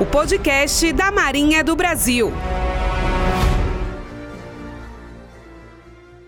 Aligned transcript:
o 0.00 0.06
podcast 0.06 0.92
da 0.92 1.10
Marinha 1.10 1.64
do 1.64 1.74
Brasil. 1.74 2.30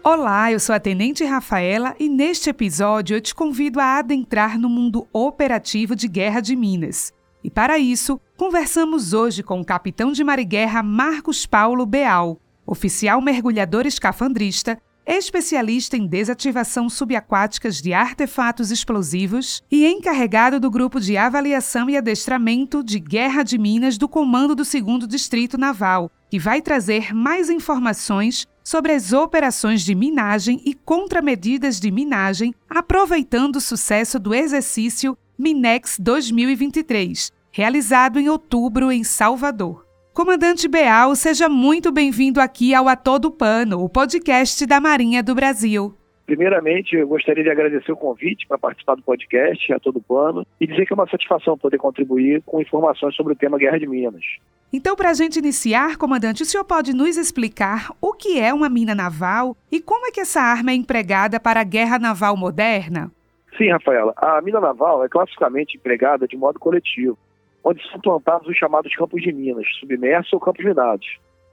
Olá, 0.03 0.51
eu 0.51 0.59
sou 0.59 0.75
a 0.75 0.81
Tenente 0.81 1.25
Rafaela 1.25 1.95
e 1.97 2.09
neste 2.09 2.51
episódio 2.51 3.17
eu 3.17 3.21
te 3.21 3.33
convido 3.33 3.79
a 3.79 3.99
adentrar 3.99 4.59
no 4.59 4.69
mundo 4.69 5.07
operativo 5.13 5.95
de 5.95 6.09
guerra 6.09 6.41
de 6.41 6.57
Minas. 6.57 7.13
E 7.45 7.51
para 7.51 7.79
isso, 7.79 8.21
conversamos 8.37 9.13
hoje 9.13 9.41
com 9.41 9.61
o 9.61 9.65
capitão 9.65 10.11
de 10.11 10.25
Mariguerra 10.25 10.83
Marcos 10.83 11.47
Paulo 11.47 11.87
Beal, 11.87 12.41
oficial 12.67 13.21
mergulhador 13.23 13.87
escafandrista 13.87 14.83
especialista 15.07 15.97
em 15.97 16.07
desativação 16.07 16.89
subaquáticas 16.89 17.81
de 17.81 17.93
artefatos 17.93 18.71
explosivos 18.71 19.63
e 19.71 19.87
encarregado 19.87 20.61
do 20.61 20.71
Grupo 20.71 21.01
de 21.01 21.17
Avaliação 21.17 21.89
e 21.91 21.97
Adestramento 21.97 22.83
de 22.83 22.99
Guerra 22.99 23.43
de 23.43 23.59
Minas 23.59 23.99
do 23.99 24.09
Comando 24.09 24.55
do 24.55 24.63
2 24.63 25.09
Distrito 25.09 25.59
Naval, 25.59 26.11
que 26.31 26.39
vai 26.39 26.63
trazer 26.63 27.15
mais 27.15 27.51
informações 27.51 28.47
sobre 28.63 28.93
as 28.93 29.13
operações 29.13 29.83
de 29.83 29.95
minagem 29.95 30.61
e 30.65 30.75
contramedidas 30.75 31.81
de 31.81 31.91
minagem, 31.91 32.55
aproveitando 32.69 33.57
o 33.57 33.61
sucesso 33.61 34.19
do 34.19 34.33
exercício 34.33 35.19
Minex 35.37 35.97
2023, 35.99 37.33
realizado 37.51 38.21
em 38.21 38.29
outubro 38.29 38.93
em 38.93 39.03
Salvador. 39.03 39.90
Comandante 40.13 40.67
Beal, 40.67 41.15
seja 41.15 41.49
muito 41.49 41.93
bem-vindo 41.93 42.41
aqui 42.41 42.75
ao 42.75 42.89
A 42.89 42.97
Todo 42.97 43.31
Pano, 43.31 43.85
o 43.85 43.89
podcast 43.89 44.67
da 44.67 44.81
Marinha 44.81 45.23
do 45.23 45.37
Brasil. 45.37 45.95
Primeiramente, 46.27 46.97
eu 46.97 47.07
gostaria 47.07 47.45
de 47.45 47.49
agradecer 47.49 47.93
o 47.93 47.97
convite 47.97 48.45
para 48.49 48.59
participar 48.59 48.97
do 48.97 49.03
podcast 49.03 49.73
A 49.73 49.79
Todo 49.79 50.01
Pano 50.01 50.45
e 50.61 50.67
dizer 50.67 50.85
que 50.85 50.93
é 50.93 50.97
uma 50.97 51.09
satisfação 51.09 51.57
poder 51.57 51.79
contribuir 51.79 52.43
com 52.45 52.61
informações 52.61 53.15
sobre 53.15 53.35
o 53.35 53.37
tema 53.37 53.57
Guerra 53.57 53.79
de 53.79 53.87
Minas. 53.87 54.25
Então, 54.73 54.97
para 54.97 55.11
a 55.11 55.15
gente 55.15 55.39
iniciar, 55.39 55.97
comandante, 55.97 56.43
o 56.43 56.47
senhor 56.47 56.65
pode 56.65 56.93
nos 56.93 57.17
explicar 57.17 57.91
o 58.01 58.13
que 58.13 58.41
é 58.41 58.53
uma 58.53 58.69
mina 58.69 58.97
naval 58.97 59.57
e 59.71 59.81
como 59.81 60.09
é 60.09 60.11
que 60.11 60.21
essa 60.21 60.41
arma 60.41 60.73
é 60.73 60.75
empregada 60.75 61.39
para 61.39 61.61
a 61.61 61.65
guerra 61.65 62.01
naval 62.01 62.37
moderna? 62.37 63.13
Sim, 63.57 63.71
Rafaela. 63.71 64.13
A 64.17 64.43
mina 64.43 64.61
naval 64.61 65.05
é 65.05 65.09
classicamente 65.09 65.77
empregada 65.77 66.27
de 66.27 66.37
modo 66.37 66.59
coletivo 66.59 67.17
onde 67.65 67.83
são 67.91 68.01
plantados 68.01 68.49
os 68.49 68.57
chamados 68.57 68.95
campos 68.95 69.23
de 69.23 69.33
minas, 69.33 69.67
submersos 69.79 70.33
ou 70.33 70.41
campos 70.41 70.65
minados. 70.65 71.07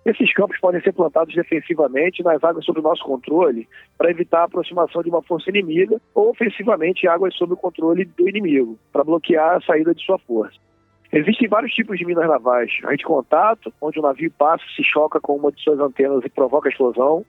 Esses 0.05 0.33
campos 0.33 0.57
podem 0.59 0.81
ser 0.81 0.93
plantados 0.93 1.35
defensivamente 1.35 2.23
nas 2.23 2.41
águas 2.41 2.63
sob 2.63 2.81
nosso 2.81 3.03
controle 3.03 3.67
para 3.97 4.09
evitar 4.09 4.39
a 4.39 4.43
aproximação 4.45 5.03
de 5.03 5.09
uma 5.09 5.21
força 5.21 5.49
inimiga 5.49 5.99
ou 6.15 6.29
ofensivamente 6.29 7.05
em 7.05 7.09
águas 7.09 7.35
sob 7.35 7.53
o 7.53 7.57
controle 7.57 8.05
do 8.05 8.29
inimigo, 8.29 8.79
para 8.93 9.03
bloquear 9.03 9.57
a 9.57 9.61
saída 9.61 9.93
de 9.93 10.01
sua 10.01 10.17
força. 10.19 10.57
Existem 11.11 11.49
vários 11.49 11.73
tipos 11.73 11.97
de 11.97 12.05
minas 12.05 12.27
navais. 12.27 12.71
A 12.85 12.95
de 12.95 13.03
contato, 13.03 13.73
onde 13.81 13.99
o 13.99 14.01
navio 14.01 14.31
passa, 14.31 14.63
se 14.75 14.83
choca 14.83 15.19
com 15.19 15.35
uma 15.35 15.51
de 15.51 15.61
suas 15.61 15.79
antenas 15.79 16.23
e 16.23 16.29
provoca 16.29 16.69
explosão. 16.69 17.25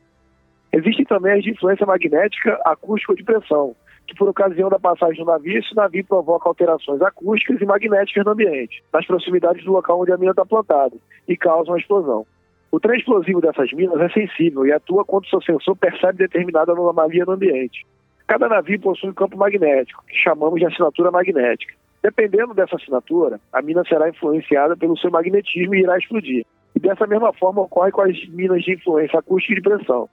Existem 0.72 1.04
também 1.04 1.32
as 1.32 1.42
de 1.42 1.50
influência 1.50 1.86
magnética, 1.86 2.60
acústica 2.64 3.12
ou 3.12 3.16
de 3.16 3.24
pressão, 3.24 3.74
que 4.08 4.14
por 4.14 4.26
ocasião 4.26 4.70
da 4.70 4.78
passagem 4.78 5.22
do 5.22 5.30
navio, 5.30 5.58
esse 5.58 5.76
navio 5.76 6.04
provoca 6.04 6.48
alterações 6.48 7.02
acústicas 7.02 7.60
e 7.60 7.66
magnéticas 7.66 8.24
no 8.24 8.32
ambiente, 8.32 8.82
nas 8.90 9.06
proximidades 9.06 9.62
do 9.64 9.72
local 9.72 10.00
onde 10.00 10.10
a 10.10 10.16
mina 10.16 10.32
está 10.32 10.46
plantada, 10.46 10.96
e 11.28 11.36
causa 11.36 11.70
uma 11.70 11.78
explosão. 11.78 12.26
O 12.72 12.80
trem 12.80 12.98
explosivo 12.98 13.42
dessas 13.42 13.70
minas 13.72 14.00
é 14.00 14.08
sensível 14.08 14.66
e 14.66 14.72
atua 14.72 15.04
quando 15.04 15.28
seu 15.28 15.42
sensor 15.42 15.76
percebe 15.76 16.18
determinada 16.18 16.72
anomalia 16.72 17.26
no 17.26 17.32
ambiente. 17.32 17.86
Cada 18.26 18.48
navio 18.48 18.80
possui 18.80 19.10
um 19.10 19.14
campo 19.14 19.36
magnético, 19.36 20.02
que 20.06 20.16
chamamos 20.16 20.58
de 20.58 20.66
assinatura 20.66 21.10
magnética. 21.10 21.74
Dependendo 22.02 22.54
dessa 22.54 22.76
assinatura, 22.76 23.38
a 23.52 23.60
mina 23.60 23.84
será 23.84 24.08
influenciada 24.08 24.74
pelo 24.76 24.96
seu 24.96 25.10
magnetismo 25.10 25.74
e 25.74 25.80
irá 25.80 25.98
explodir. 25.98 26.46
E 26.74 26.80
dessa 26.80 27.06
mesma 27.06 27.32
forma 27.34 27.62
ocorre 27.62 27.90
com 27.90 28.02
as 28.02 28.28
minas 28.28 28.62
de 28.62 28.72
influência 28.72 29.18
acústica 29.18 29.52
e 29.52 29.56
de 29.56 29.62
pressão. 29.62 30.08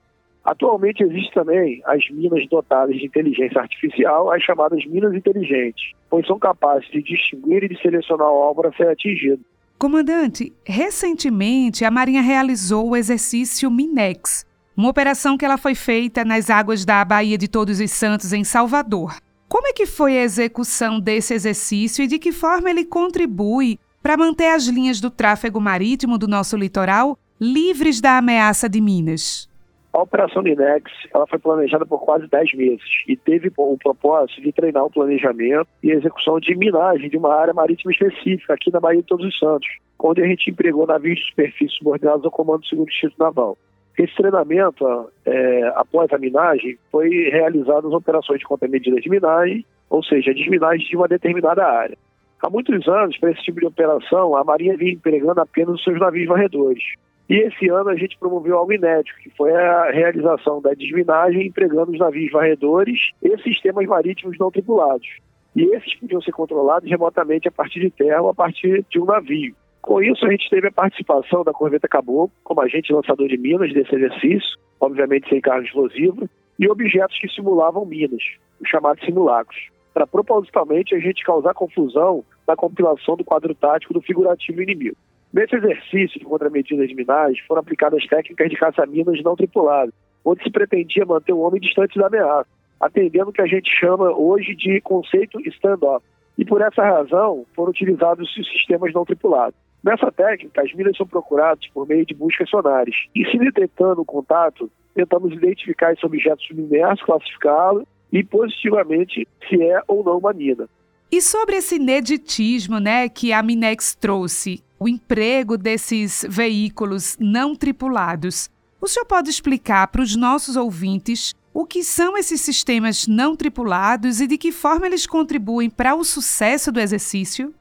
Atualmente 0.46 1.02
existem 1.02 1.32
também 1.32 1.82
as 1.84 2.08
minas 2.08 2.48
dotadas 2.48 2.94
de 2.94 3.04
inteligência 3.04 3.60
artificial, 3.60 4.30
as 4.30 4.40
chamadas 4.44 4.86
minas 4.86 5.12
inteligentes, 5.12 5.90
pois 6.08 6.24
são 6.24 6.38
capazes 6.38 6.88
de 6.88 7.02
distinguir 7.02 7.64
e 7.64 7.68
de 7.68 7.82
selecionar 7.82 8.28
o 8.28 8.42
alvo 8.42 8.64
a 8.64 8.72
ser 8.72 8.86
atingido. 8.86 9.40
Comandante, 9.76 10.52
recentemente 10.64 11.84
a 11.84 11.90
Marinha 11.90 12.22
realizou 12.22 12.90
o 12.90 12.96
exercício 12.96 13.68
Minex, 13.68 14.46
uma 14.76 14.88
operação 14.88 15.36
que 15.36 15.44
ela 15.44 15.58
foi 15.58 15.74
feita 15.74 16.24
nas 16.24 16.48
águas 16.48 16.84
da 16.84 17.04
Baía 17.04 17.36
de 17.36 17.48
Todos 17.48 17.80
os 17.80 17.90
Santos, 17.90 18.32
em 18.32 18.44
Salvador. 18.44 19.16
Como 19.48 19.66
é 19.66 19.72
que 19.72 19.84
foi 19.84 20.16
a 20.16 20.22
execução 20.22 21.00
desse 21.00 21.34
exercício 21.34 22.04
e 22.04 22.06
de 22.06 22.20
que 22.20 22.30
forma 22.30 22.70
ele 22.70 22.84
contribui 22.84 23.80
para 24.00 24.16
manter 24.16 24.50
as 24.50 24.66
linhas 24.66 25.00
do 25.00 25.10
tráfego 25.10 25.60
marítimo 25.60 26.16
do 26.16 26.28
nosso 26.28 26.56
litoral 26.56 27.18
livres 27.40 28.00
da 28.00 28.16
ameaça 28.16 28.68
de 28.68 28.80
minas? 28.80 29.48
A 29.96 30.02
operação 30.02 30.42
Linex 30.42 30.92
ela 31.14 31.26
foi 31.26 31.38
planejada 31.38 31.86
por 31.86 31.98
quase 32.00 32.26
10 32.26 32.52
meses 32.52 32.84
e 33.08 33.16
teve 33.16 33.50
o 33.56 33.78
propósito 33.78 34.42
de 34.42 34.52
treinar 34.52 34.84
o 34.84 34.90
planejamento 34.90 35.66
e 35.82 35.90
execução 35.90 36.38
de 36.38 36.54
minagem 36.54 37.08
de 37.08 37.16
uma 37.16 37.34
área 37.34 37.54
marítima 37.54 37.90
específica 37.90 38.52
aqui 38.52 38.70
na 38.70 38.78
Baía 38.78 39.00
de 39.00 39.06
Todos 39.06 39.24
os 39.24 39.38
Santos, 39.38 39.66
onde 39.98 40.22
a 40.22 40.26
gente 40.26 40.50
empregou 40.50 40.86
navios 40.86 41.18
de 41.18 41.24
superfície 41.30 41.78
subordinados 41.78 42.26
ao 42.26 42.30
Comando 42.30 42.60
do 42.60 42.76
2 42.76 42.88
Distrito 42.90 43.18
Naval. 43.18 43.56
Esse 43.96 44.14
treinamento, 44.16 44.84
é, 45.24 45.72
após 45.76 46.12
a 46.12 46.18
minagem, 46.18 46.76
foi 46.92 47.08
realizado 47.30 47.88
as 47.88 47.94
operações 47.94 48.40
de 48.40 48.44
contramedidas 48.44 49.02
de 49.02 49.08
minagem, 49.08 49.64
ou 49.88 50.04
seja, 50.04 50.34
desminagem 50.34 50.86
de 50.86 50.94
uma 50.94 51.08
determinada 51.08 51.64
área. 51.64 51.96
Há 52.42 52.50
muitos 52.50 52.86
anos, 52.86 53.16
para 53.16 53.30
esse 53.30 53.40
tipo 53.40 53.60
de 53.60 53.66
operação, 53.66 54.36
a 54.36 54.44
Marinha 54.44 54.76
vinha 54.76 54.92
empregando 54.92 55.40
apenas 55.40 55.76
os 55.76 55.84
seus 55.84 55.98
navios 55.98 56.28
varredores. 56.28 56.84
E 57.28 57.34
esse 57.34 57.68
ano 57.68 57.90
a 57.90 57.96
gente 57.96 58.16
promoveu 58.18 58.56
algo 58.56 58.72
inédito, 58.72 59.18
que 59.20 59.30
foi 59.30 59.52
a 59.52 59.90
realização 59.90 60.60
da 60.60 60.74
desminagem 60.74 61.46
empregando 61.46 61.90
os 61.90 61.98
navios 61.98 62.30
varredores 62.30 63.10
e 63.22 63.36
sistemas 63.42 63.84
marítimos 63.86 64.38
não 64.38 64.50
tripulados. 64.50 65.08
E 65.56 65.62
esses 65.74 65.94
podiam 65.96 66.20
ser 66.20 66.32
controlados 66.32 66.88
remotamente 66.88 67.48
a 67.48 67.50
partir 67.52 67.80
de 67.80 67.90
terra 67.90 68.22
ou 68.22 68.28
a 68.28 68.34
partir 68.34 68.84
de 68.88 69.00
um 69.00 69.04
navio. 69.04 69.54
Com 69.82 70.02
isso, 70.02 70.26
a 70.26 70.30
gente 70.30 70.50
teve 70.50 70.68
a 70.68 70.72
participação 70.72 71.42
da 71.42 71.52
Corveta 71.52 71.88
Caboclo 71.88 72.30
como 72.44 72.60
agente 72.60 72.92
lançador 72.92 73.28
de 73.28 73.36
minas 73.36 73.72
desse 73.72 73.94
exercício, 73.94 74.58
obviamente 74.80 75.28
sem 75.28 75.40
carga 75.40 75.64
explosiva, 75.64 76.28
e 76.58 76.68
objetos 76.68 77.18
que 77.18 77.28
simulavam 77.28 77.84
minas, 77.84 78.22
os 78.60 78.68
chamados 78.68 79.04
simulacros, 79.04 79.68
para 79.94 80.06
propositalmente 80.06 80.94
a 80.94 80.98
gente 80.98 81.24
causar 81.24 81.54
confusão 81.54 82.24
na 82.46 82.54
compilação 82.54 83.16
do 83.16 83.24
quadro 83.24 83.54
tático 83.54 83.94
do 83.94 84.00
figurativo 84.00 84.62
inimigo. 84.62 84.96
Nesse 85.36 85.54
exercício 85.54 86.18
de 86.18 86.24
contramedidas 86.24 86.90
minagem, 86.94 87.42
foram 87.46 87.60
aplicadas 87.60 88.06
técnicas 88.06 88.48
de 88.48 88.56
caça-minas 88.56 89.22
não 89.22 89.36
tripuladas, 89.36 89.92
onde 90.24 90.42
se 90.42 90.50
pretendia 90.50 91.04
manter 91.04 91.34
o 91.34 91.40
homem 91.40 91.60
distante 91.60 91.98
da 91.98 92.06
ameaça, 92.06 92.48
atendendo 92.80 93.28
o 93.28 93.32
que 93.34 93.42
a 93.42 93.46
gente 93.46 93.70
chama 93.70 94.10
hoje 94.16 94.56
de 94.56 94.80
conceito 94.80 95.38
stand-off. 95.50 96.02
E 96.38 96.44
por 96.46 96.62
essa 96.62 96.82
razão, 96.82 97.44
foram 97.54 97.68
utilizados 97.70 98.34
os 98.34 98.48
sistemas 98.50 98.94
não 98.94 99.04
tripulados. 99.04 99.60
Nessa 99.84 100.10
técnica, 100.10 100.62
as 100.62 100.72
minas 100.72 100.96
são 100.96 101.06
procuradas 101.06 101.66
por 101.68 101.86
meio 101.86 102.06
de 102.06 102.14
buscas 102.14 102.48
sonares. 102.48 102.94
E 103.14 103.22
se 103.30 103.36
detectando 103.36 104.00
o 104.00 104.06
contato, 104.06 104.70
tentamos 104.94 105.34
identificar 105.34 105.92
esse 105.92 106.06
objeto 106.06 106.42
submerso, 106.44 107.04
classificá-lo 107.04 107.86
e 108.10 108.24
positivamente 108.24 109.28
se 109.46 109.62
é 109.62 109.82
ou 109.86 110.02
não 110.02 110.16
uma 110.16 110.32
mina. 110.32 110.66
E 111.12 111.20
sobre 111.20 111.56
esse 111.56 111.76
ineditismo 111.76 112.80
né, 112.80 113.08
que 113.08 113.34
a 113.34 113.42
Minex 113.42 113.94
trouxe, 113.94 114.64
o 114.78 114.88
emprego 114.88 115.56
desses 115.56 116.24
veículos 116.28 117.16
não 117.20 117.54
tripulados. 117.54 118.50
O 118.80 118.86
senhor 118.86 119.06
pode 119.06 119.30
explicar 119.30 119.88
para 119.88 120.02
os 120.02 120.14
nossos 120.14 120.56
ouvintes 120.56 121.34
o 121.52 121.64
que 121.64 121.82
são 121.82 122.18
esses 122.18 122.40
sistemas 122.42 123.06
não 123.06 123.34
tripulados 123.34 124.20
e 124.20 124.26
de 124.26 124.36
que 124.36 124.52
forma 124.52 124.86
eles 124.86 125.06
contribuem 125.06 125.70
para 125.70 125.94
o 125.94 126.04
sucesso 126.04 126.70
do 126.70 126.78
exercício? 126.78 127.54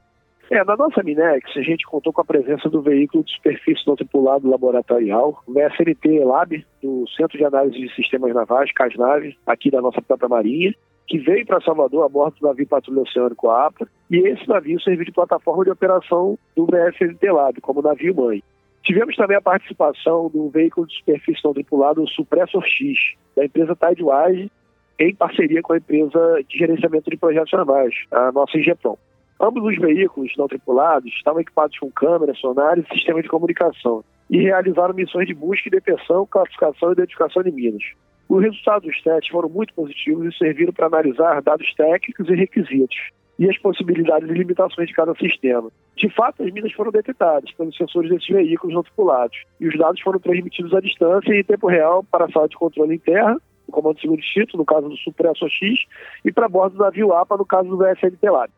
É, 0.52 0.64
na 0.64 0.76
nossa 0.76 1.02
Minex, 1.02 1.50
a 1.56 1.62
gente 1.62 1.86
contou 1.86 2.14
com 2.14 2.22
a 2.22 2.26
presença 2.26 2.70
do 2.70 2.82
veículo 2.82 3.24
de 3.24 3.34
superfície 3.34 3.88
não 3.88 3.96
tripulado 3.96 4.50
laboratorial, 4.50 5.42
o 5.48 5.54
SNT 5.60 6.24
Lab, 6.24 6.66
do 6.84 7.08
Centro 7.16 7.38
de 7.38 7.46
Análise 7.46 7.80
de 7.80 7.96
Sistemas 7.96 8.34
Navais, 8.34 8.72
CASNAVE, 8.74 9.38
aqui 9.48 9.72
da 9.72 9.82
nossa 9.82 10.02
própria 10.02 10.30
Marinha, 10.30 10.76
que 11.07 11.18
veio 11.19 11.46
para 11.46 11.62
Salvador 11.62 12.04
a 12.04 12.10
bordo 12.10 12.38
do 12.40 12.48
navio 12.48 12.68
Patrulha 12.68 13.02
Oceânico 13.02 13.50
APA, 13.50 13.88
e 14.10 14.18
esse 14.18 14.48
navio 14.48 14.80
serviu 14.81 15.06
de 15.06 15.12
plataforma 15.12 15.63
de 15.63 15.72
operação 15.72 16.38
do 16.56 16.66
VSLT 16.66 17.31
Lab, 17.31 17.62
como 17.62 17.81
navio-mãe. 17.81 18.44
Tivemos 18.84 19.16
também 19.16 19.38
a 19.38 19.42
participação 19.42 20.30
do 20.30 20.50
veículo 20.50 20.88
de 20.88 20.96
superfície 20.96 21.44
não 21.44 21.54
tripulado, 21.54 22.04
o 22.04 22.07
Supressor 22.07 22.63
X, 22.63 23.16
da 23.36 23.46
empresa 23.46 23.75
Tidewise, 23.75 24.52
em 25.00 25.16
parceria 25.16 25.62
com 25.62 25.74
a 25.74 25.78
empresa 25.78 26.44
de 26.48 26.57
gerenciamento 26.57 27.10
de 27.10 27.18
projetos 27.18 27.51
navais, 27.51 27.94
a 28.12 28.31
nossa 28.31 28.58
Ingepron. 28.58 28.98
Ambos 29.40 29.63
os 29.63 29.78
veículos 29.78 30.31
não 30.38 30.48
tripulados 30.48 31.12
estavam 31.13 31.42
equipados 31.42 31.78
com 31.78 31.92
câmeras, 31.92 32.40
sonares 32.40 32.86
e 32.86 32.94
sistema 32.94 33.22
de 33.22 33.28
comunicação 33.28 34.04
e 34.30 34.38
realizaram 34.38 34.94
missões 34.94 35.28
de 35.28 35.34
busca 35.34 35.68
e 35.68 35.72
detecção, 35.72 36.25
classificação 36.25 36.90
e 36.90 36.94
identificação 36.94 37.44
de 37.44 37.51
minas. 37.51 37.84
Os 38.27 38.42
resultados 38.42 38.88
dos 38.88 39.01
testes 39.01 39.31
foram 39.31 39.50
muito 39.50 39.74
positivos 39.74 40.33
e 40.33 40.38
serviram 40.38 40.74
para 40.74 40.88
analisar 40.88 41.42
dados 41.42 41.74
técnicos 41.75 42.27
e 42.30 42.36
requisitos. 42.36 42.98
e 43.38 43.50
as 43.50 43.57
possibilidades 43.57 44.30
e 44.30 44.33
limitações 44.33 44.88
de 44.88 44.94
cada 44.94 45.13
sistema. 45.16 45.69
De 45.98 46.10
fato, 46.10 46.42
as 46.42 46.54
minas 46.54 46.72
foram 46.72 46.89
detectadas 46.89 47.51
pelos 47.51 47.75
sensores 47.75 48.10
desses 48.10 48.27
veículos 48.27 48.74
não 48.74 48.81
tripulados 48.81 49.38
e 49.60 49.68
os 49.68 49.77
dados 49.77 50.00
foram 50.01 50.19
transmitidos 50.19 50.74
à 50.74 50.80
distância 50.80 51.33
e 51.33 51.42
em 51.42 51.44
tempo 51.44 51.68
real 51.68 52.01
para 52.04 52.25
a 52.25 52.31
sala 52.31 52.48
de 52.48 52.56
controle 52.56 52.95
em 52.95 53.00
terra, 53.00 53.38
o 53.68 53.72
Comando 53.74 54.00
Segundo 54.00 54.22
Distrito, 54.22 54.57
no 54.57 54.63
caso 54.63 54.88
do 54.88 54.95
Supresso 54.95 55.50
X, 55.50 55.86
e 56.24 56.31
para 56.31 56.48
bordo 56.48 56.77
do 56.77 56.83
navio 56.83 57.12
APA, 57.13 57.36
no 57.36 57.45
caso 57.45 57.68
do 57.68 57.77
VSNT 57.77 58.30
Lab. 58.30 58.50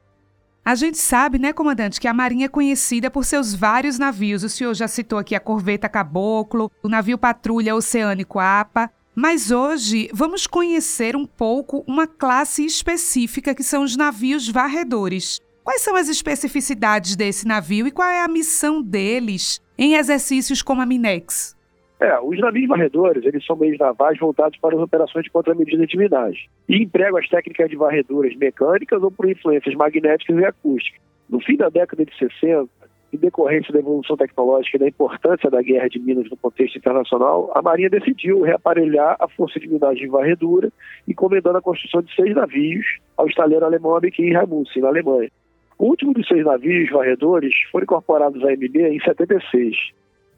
A 0.64 0.76
gente 0.76 0.98
sabe, 0.98 1.40
né, 1.40 1.54
comandante, 1.54 2.00
que 2.00 2.10
a 2.10 2.14
Marinha 2.14 2.46
é 2.46 2.50
conhecida 2.50 3.10
por 3.10 3.24
seus 3.24 3.56
vários 3.56 3.98
navios. 3.98 4.44
O 4.44 4.50
senhor 4.50 4.74
já 4.74 4.88
citou 4.88 5.18
aqui 5.18 5.34
a 5.34 5.40
Corveta 5.40 5.88
Caboclo, 5.88 6.70
o 6.84 6.90
navio 6.90 7.18
Patrulha 7.18 7.74
Oceânico 7.74 8.38
APA. 8.38 8.92
Mas 9.20 9.50
hoje 9.50 10.12
vamos 10.14 10.46
conhecer 10.46 11.16
um 11.16 11.26
pouco 11.26 11.84
uma 11.88 12.06
classe 12.06 12.64
específica 12.64 13.56
que 13.56 13.64
são 13.64 13.82
os 13.82 13.98
navios 13.98 14.48
varredores. 14.48 15.40
Quais 15.64 15.82
são 15.82 15.96
as 15.96 16.08
especificidades 16.08 17.16
desse 17.16 17.48
navio 17.48 17.88
e 17.88 17.92
qual 17.92 18.08
é 18.08 18.24
a 18.24 18.28
missão 18.28 18.80
deles 18.80 19.60
em 19.76 19.96
exercícios 19.96 20.62
como 20.62 20.84
a 20.84 20.86
Minex? 20.86 21.58
É, 22.00 22.20
os 22.20 22.40
navios 22.40 22.68
varredores, 22.68 23.26
eles 23.26 23.44
são 23.44 23.56
meios 23.56 23.80
navais 23.80 24.20
voltados 24.20 24.60
para 24.60 24.76
as 24.76 24.82
operações 24.84 25.24
de 25.24 25.32
contramedida 25.32 25.88
de 25.88 25.98
minagem 25.98 26.48
e 26.70 26.84
empregam 26.84 27.18
as 27.18 27.28
técnicas 27.28 27.72
de 27.72 27.76
varreduras 27.76 28.36
mecânicas 28.36 29.02
ou 29.02 29.10
por 29.10 29.28
influências 29.28 29.74
magnéticas 29.74 30.38
e 30.38 30.46
acústicas. 30.46 31.02
No 31.28 31.42
fim 31.42 31.58
da 31.58 31.70
década 31.70 32.06
de 32.06 32.16
60, 32.20 32.70
em 33.18 33.22
decorrência 33.22 33.74
da 33.74 33.80
evolução 33.80 34.16
tecnológica 34.16 34.78
e 34.78 34.80
da 34.80 34.88
importância 34.88 35.50
da 35.50 35.62
guerra 35.62 35.90
de 35.90 36.00
Minas 36.00 36.30
no 36.30 36.38
contexto 36.38 36.78
internacional, 36.78 37.52
a 37.54 37.62
Marinha 37.62 37.90
decidiu 37.90 38.42
reaparelhar 38.42 39.18
a 39.20 39.28
força 39.28 39.60
de 39.60 39.68
minagem 39.68 40.04
de 40.04 40.10
varredura, 40.10 40.72
encomendando 41.08 41.58
a 41.58 41.62
construção 41.62 42.02
de 42.02 42.14
seis 42.16 42.34
navios 42.34 42.86
ao 43.18 43.28
estaleiro 43.28 43.66
alemão 43.66 43.96
Abequim 43.96 44.24
em 44.24 44.34
Raimussen, 44.34 44.82
na 44.82 44.88
Alemanha. 44.88 45.30
O 45.78 45.88
último 45.88 46.14
dos 46.14 46.28
seis 46.28 46.46
navios 46.46 46.90
varredores 46.90 47.54
foram 47.72 47.84
incorporados 47.84 48.44
à 48.44 48.52
MB 48.52 48.78
em 48.78 49.00
76 49.00 49.76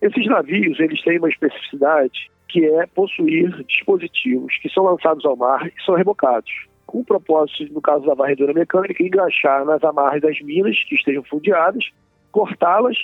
esses 0.01 0.25
navios, 0.27 0.79
eles 0.79 1.01
têm 1.03 1.17
uma 1.17 1.27
especificidade 1.27 2.31
que 2.47 2.65
é 2.65 2.87
possuir 2.87 3.51
dispositivos 3.65 4.57
que 4.61 4.69
são 4.69 4.83
lançados 4.83 5.25
ao 5.25 5.35
mar 5.35 5.67
e 5.67 5.83
são 5.83 5.95
rebocados, 5.95 6.67
com 6.87 7.01
o 7.01 7.05
propósito, 7.05 7.71
no 7.73 7.81
caso 7.81 8.05
da 8.05 8.13
varredura 8.13 8.53
mecânica, 8.53 9.03
enganchar 9.03 9.65
nas 9.65 9.83
amarras 9.83 10.21
das 10.21 10.39
minas 10.41 10.81
que 10.85 10.95
estejam 10.95 11.21
fundeadas, 11.23 11.91
cortá-las 12.31 12.97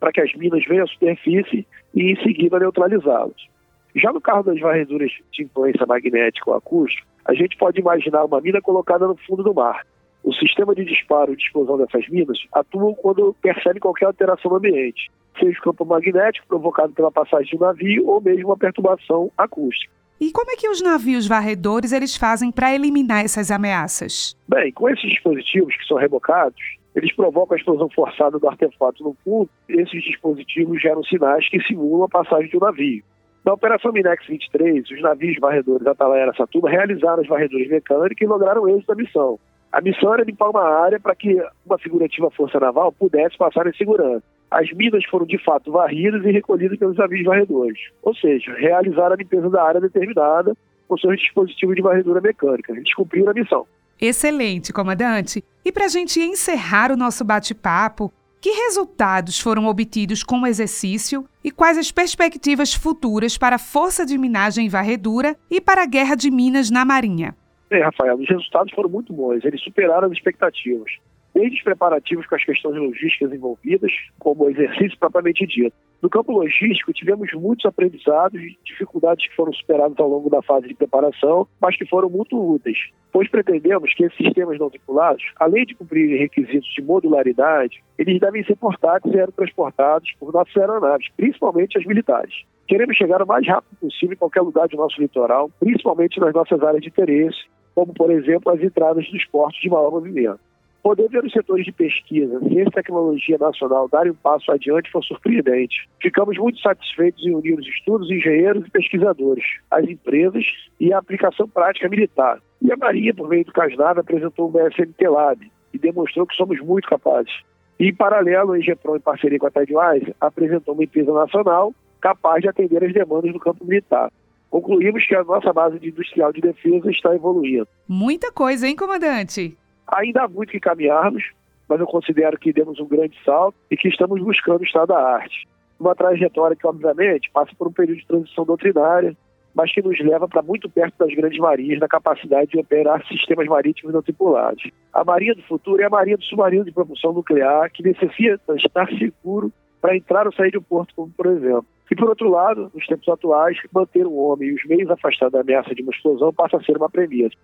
para 0.00 0.12
que 0.12 0.20
as 0.20 0.32
minas 0.34 0.64
venham 0.66 0.84
à 0.84 0.86
superfície 0.86 1.66
e, 1.94 2.12
em 2.12 2.16
seguida, 2.22 2.58
neutralizá-las. 2.58 3.48
Já 3.94 4.12
no 4.12 4.20
caso 4.20 4.44
das 4.44 4.60
varreduras 4.60 5.10
de 5.32 5.44
influência 5.44 5.86
magnética 5.86 6.50
ou 6.50 6.56
acústica, 6.56 7.06
a 7.24 7.34
gente 7.34 7.56
pode 7.56 7.80
imaginar 7.80 8.24
uma 8.24 8.40
mina 8.40 8.60
colocada 8.60 9.06
no 9.06 9.16
fundo 9.16 9.42
do 9.42 9.54
mar. 9.54 9.84
O 10.22 10.32
sistema 10.32 10.74
de 10.74 10.84
disparo 10.84 11.32
e 11.32 11.36
de 11.36 11.42
explosão 11.42 11.78
dessas 11.78 12.08
minas 12.08 12.38
atuam 12.52 12.94
quando 12.94 13.34
percebe 13.40 13.80
qualquer 13.80 14.06
alteração 14.06 14.50
no 14.50 14.56
ambiente 14.58 15.10
seja 15.38 15.58
o 15.58 15.62
campo 15.62 15.84
magnético 15.84 16.46
provocado 16.46 16.92
pela 16.92 17.10
passagem 17.10 17.56
do 17.56 17.64
navio 17.64 18.06
ou 18.06 18.20
mesmo 18.20 18.48
uma 18.48 18.56
perturbação 18.56 19.30
acústica. 19.36 19.92
E 20.20 20.32
como 20.32 20.50
é 20.50 20.56
que 20.56 20.68
os 20.68 20.82
navios 20.82 21.28
varredores 21.28 21.92
eles 21.92 22.16
fazem 22.16 22.50
para 22.50 22.74
eliminar 22.74 23.24
essas 23.24 23.50
ameaças? 23.50 24.36
Bem, 24.48 24.72
com 24.72 24.88
esses 24.88 25.08
dispositivos 25.08 25.76
que 25.76 25.86
são 25.86 25.96
rebocados, 25.96 26.60
eles 26.94 27.14
provocam 27.14 27.54
a 27.54 27.58
explosão 27.58 27.88
forçada 27.90 28.38
do 28.38 28.48
artefato 28.48 29.04
no 29.04 29.16
fundo. 29.24 29.48
Esses 29.68 30.02
dispositivos 30.02 30.80
geram 30.80 31.02
sinais 31.04 31.48
que 31.48 31.60
simulam 31.62 32.04
a 32.04 32.08
passagem 32.08 32.50
do 32.50 32.60
navio. 32.60 33.02
Na 33.44 33.52
Operação 33.52 33.92
Minex 33.92 34.26
23, 34.26 34.90
os 34.90 35.02
navios 35.02 35.38
varredores 35.38 35.86
Atalaia 35.86 36.30
e 36.32 36.36
Satuba 36.36 36.68
realizaram 36.68 37.22
as 37.22 37.28
varreduras 37.28 37.68
mecânicas 37.68 38.20
e 38.20 38.26
lograram 38.26 38.68
êxito 38.68 38.94
da 38.94 39.02
missão. 39.02 39.38
A 39.70 39.80
missão 39.80 40.12
era 40.14 40.24
limpar 40.24 40.50
uma 40.50 40.64
área 40.64 40.98
para 40.98 41.14
que 41.14 41.40
uma 41.64 41.78
figurativa 41.78 42.30
força 42.30 42.58
naval 42.58 42.92
pudesse 42.92 43.36
passar 43.36 43.66
em 43.66 43.74
segurança 43.74 44.24
as 44.50 44.72
minas 44.72 45.04
foram 45.04 45.26
de 45.26 45.38
fato 45.38 45.70
varridas 45.70 46.24
e 46.24 46.30
recolhidas 46.30 46.78
pelos 46.78 46.96
navios 46.96 47.24
varredores, 47.24 47.78
ou 48.02 48.14
seja, 48.14 48.52
realizaram 48.54 49.12
a 49.12 49.16
limpeza 49.16 49.50
da 49.50 49.62
área 49.62 49.80
determinada 49.80 50.56
com 50.86 50.96
seus 50.96 51.18
dispositivos 51.20 51.76
de 51.76 51.82
varredura 51.82 52.20
mecânica. 52.20 52.72
Eles 52.72 52.94
cumpriram 52.94 53.30
a 53.30 53.34
missão. 53.34 53.66
Excelente, 54.00 54.72
comandante. 54.72 55.44
E 55.64 55.72
para 55.72 55.86
a 55.86 55.88
gente 55.88 56.20
encerrar 56.20 56.92
o 56.92 56.96
nosso 56.96 57.24
bate-papo, 57.24 58.12
que 58.40 58.50
resultados 58.50 59.40
foram 59.40 59.66
obtidos 59.66 60.22
com 60.22 60.40
o 60.40 60.46
exercício 60.46 61.24
e 61.42 61.50
quais 61.50 61.76
as 61.76 61.90
perspectivas 61.90 62.72
futuras 62.72 63.36
para 63.36 63.56
a 63.56 63.58
Força 63.58 64.06
de 64.06 64.16
Minagem 64.16 64.66
e 64.66 64.68
Varredura 64.68 65.36
e 65.50 65.60
para 65.60 65.82
a 65.82 65.86
Guerra 65.86 66.14
de 66.14 66.30
Minas 66.30 66.70
na 66.70 66.84
Marinha? 66.84 67.34
Bem, 67.68 67.82
Rafael, 67.82 68.16
os 68.16 68.28
resultados 68.28 68.72
foram 68.72 68.88
muito 68.88 69.12
bons, 69.12 69.44
eles 69.44 69.60
superaram 69.62 70.06
as 70.06 70.12
expectativas 70.12 70.92
desde 71.34 71.56
os 71.56 71.62
preparativos 71.62 72.26
com 72.26 72.34
as 72.34 72.44
questões 72.44 72.76
logísticas 72.76 73.32
envolvidas, 73.32 73.92
como 74.18 74.44
o 74.44 74.50
exercício 74.50 74.98
propriamente 74.98 75.46
dito. 75.46 75.74
No 76.00 76.08
campo 76.08 76.30
logístico, 76.30 76.92
tivemos 76.92 77.32
muitos 77.32 77.66
aprendizados 77.66 78.40
e 78.40 78.56
dificuldades 78.64 79.26
que 79.26 79.34
foram 79.34 79.52
superadas 79.52 79.98
ao 79.98 80.08
longo 80.08 80.30
da 80.30 80.40
fase 80.40 80.68
de 80.68 80.74
preparação, 80.74 81.48
mas 81.60 81.76
que 81.76 81.84
foram 81.84 82.08
muito 82.08 82.38
úteis, 82.38 82.78
pois 83.12 83.28
pretendemos 83.28 83.92
que 83.94 84.04
esses 84.04 84.16
sistemas 84.16 84.60
não 84.60 84.70
tripulados, 84.70 85.24
além 85.40 85.66
de 85.66 85.74
cumprirem 85.74 86.16
requisitos 86.16 86.68
de 86.72 86.82
modularidade, 86.82 87.82
eles 87.98 88.20
devem 88.20 88.44
ser 88.44 88.56
portáteis 88.56 89.12
e 89.12 89.18
aerotransportados 89.18 90.12
por 90.20 90.32
nossas 90.32 90.56
aeronaves, 90.56 91.08
principalmente 91.16 91.76
as 91.76 91.84
militares. 91.84 92.44
Queremos 92.68 92.96
chegar 92.96 93.20
o 93.20 93.26
mais 93.26 93.44
rápido 93.44 93.76
possível 93.80 94.14
em 94.14 94.18
qualquer 94.18 94.42
lugar 94.42 94.68
do 94.68 94.76
nosso 94.76 95.00
litoral, 95.00 95.50
principalmente 95.58 96.20
nas 96.20 96.32
nossas 96.32 96.62
áreas 96.62 96.82
de 96.82 96.90
interesse, 96.90 97.38
como, 97.74 97.92
por 97.92 98.10
exemplo, 98.12 98.52
as 98.52 98.62
entradas 98.62 99.10
dos 99.10 99.24
portos 99.26 99.60
de 99.60 99.68
maior 99.68 99.90
movimento. 99.90 100.38
Poder 100.82 101.08
ver 101.08 101.24
os 101.24 101.32
setores 101.32 101.64
de 101.64 101.72
pesquisa, 101.72 102.38
ciência 102.40 102.68
e 102.68 102.70
tecnologia 102.70 103.36
nacional 103.38 103.88
darem 103.88 104.12
um 104.12 104.14
passo 104.14 104.50
adiante 104.50 104.90
foi 104.90 105.02
surpreendente. 105.02 105.88
Ficamos 106.00 106.38
muito 106.38 106.60
satisfeitos 106.60 107.24
em 107.26 107.34
unir 107.34 107.58
os 107.58 107.66
estudos, 107.66 108.10
engenheiros 108.10 108.66
e 108.66 108.70
pesquisadores, 108.70 109.44
as 109.70 109.84
empresas 109.88 110.44
e 110.78 110.92
a 110.92 110.98
aplicação 110.98 111.48
prática 111.48 111.88
militar. 111.88 112.40
E 112.62 112.72
a 112.72 112.76
Marinha, 112.76 113.12
por 113.12 113.28
meio 113.28 113.44
do 113.44 113.52
Casnave, 113.52 114.00
apresentou 114.00 114.48
o 114.48 114.50
BSMT 114.50 115.08
Lab 115.08 115.50
e 115.74 115.78
demonstrou 115.78 116.26
que 116.26 116.36
somos 116.36 116.60
muito 116.60 116.88
capazes. 116.88 117.32
E, 117.78 117.88
em 117.88 117.94
paralelo, 117.94 118.52
a 118.52 118.58
Engepron, 118.58 118.96
em 118.96 119.00
parceria 119.00 119.38
com 119.38 119.46
a 119.46 119.50
Tidewise, 119.50 120.14
apresentou 120.20 120.74
uma 120.74 120.84
empresa 120.84 121.12
nacional 121.12 121.74
capaz 122.00 122.42
de 122.42 122.48
atender 122.48 122.84
as 122.84 122.92
demandas 122.92 123.32
do 123.32 123.40
campo 123.40 123.64
militar 123.64 124.10
concluímos 124.50 125.06
que 125.06 125.14
a 125.14 125.24
nossa 125.24 125.52
base 125.52 125.78
de 125.78 125.88
industrial 125.88 126.32
de 126.32 126.40
defesa 126.40 126.90
está 126.90 127.14
evoluindo. 127.14 127.68
Muita 127.86 128.32
coisa, 128.32 128.66
hein, 128.66 128.76
comandante? 128.76 129.56
Ainda 129.88 130.24
há 130.24 130.28
muito 130.28 130.50
que 130.50 130.60
caminharmos, 130.60 131.24
mas 131.68 131.80
eu 131.80 131.86
considero 131.86 132.38
que 132.38 132.52
demos 132.52 132.78
um 132.80 132.86
grande 132.86 133.16
salto 133.24 133.56
e 133.70 133.76
que 133.76 133.88
estamos 133.88 134.22
buscando 134.22 134.60
o 134.60 134.64
estado 134.64 134.88
da 134.88 134.98
arte. 134.98 135.46
Uma 135.78 135.94
trajetória 135.94 136.56
que, 136.56 136.66
obviamente, 136.66 137.30
passa 137.32 137.52
por 137.56 137.68
um 137.68 137.72
período 137.72 137.98
de 137.98 138.06
transição 138.06 138.44
doutrinária, 138.44 139.16
mas 139.54 139.72
que 139.72 139.82
nos 139.82 139.98
leva 140.00 140.28
para 140.28 140.42
muito 140.42 140.68
perto 140.68 140.94
das 140.98 141.14
grandes 141.14 141.38
marinhas 141.38 141.80
na 141.80 141.88
capacidade 141.88 142.50
de 142.50 142.58
operar 142.58 143.06
sistemas 143.06 143.46
marítimos 143.46 143.94
não 143.94 144.02
tripulados. 144.02 144.62
A 144.92 145.04
marinha 145.04 145.34
do 145.34 145.42
futuro 145.42 145.80
é 145.80 145.86
a 145.86 145.90
marinha 145.90 146.16
do 146.16 146.24
submarino 146.24 146.64
de 146.64 146.72
propulsão 146.72 147.12
nuclear, 147.12 147.70
que 147.70 147.82
necessita 147.82 148.54
estar 148.56 148.88
seguro 148.98 149.52
para 149.80 149.96
entrar 149.96 150.26
ou 150.26 150.32
sair 150.32 150.56
um 150.56 150.62
porto, 150.62 150.94
como 150.94 151.10
por 151.10 151.26
exemplo. 151.26 151.66
E 151.90 151.96
por 151.96 152.08
outro 152.08 152.28
lado, 152.28 152.70
nos 152.74 152.86
tempos 152.86 153.08
atuais, 153.08 153.56
manter 153.72 154.06
o 154.06 154.14
homem 154.14 154.50
e 154.50 154.54
os 154.54 154.64
meios 154.66 154.90
afastados 154.90 155.32
da 155.32 155.40
ameaça 155.40 155.74
de 155.74 155.82
uma 155.82 155.92
explosão 155.92 156.32
passa 156.32 156.56
a 156.58 156.62
ser 156.62 156.76
uma 156.76 156.90
premissa. 156.90 157.36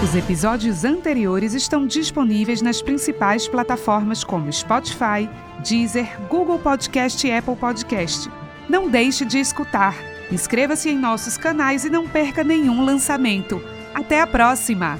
Os 0.00 0.14
episódios 0.14 0.84
anteriores 0.84 1.54
estão 1.54 1.88
disponíveis 1.88 2.62
nas 2.62 2.80
principais 2.80 3.48
plataformas 3.48 4.22
como 4.22 4.52
Spotify, 4.52 5.28
Deezer, 5.68 6.06
Google 6.28 6.60
Podcast 6.60 7.26
e 7.26 7.32
Apple 7.32 7.56
Podcast. 7.56 8.30
Não 8.68 8.88
deixe 8.88 9.24
de 9.24 9.38
escutar. 9.38 10.13
Inscreva-se 10.30 10.90
em 10.90 10.98
nossos 10.98 11.36
canais 11.36 11.84
e 11.84 11.90
não 11.90 12.08
perca 12.08 12.42
nenhum 12.42 12.84
lançamento. 12.84 13.62
Até 13.94 14.20
a 14.20 14.26
próxima! 14.26 14.98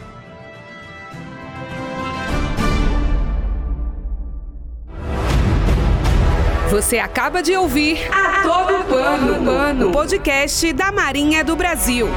Você 6.70 6.98
acaba 6.98 7.40
de 7.40 7.56
ouvir 7.56 7.98
A 8.12 8.42
Todo 8.42 8.84
Pano, 8.84 9.44
Pano, 9.44 9.92
podcast 9.92 10.72
da 10.72 10.90
Marinha 10.90 11.44
do 11.44 11.54
Brasil. 11.54 12.08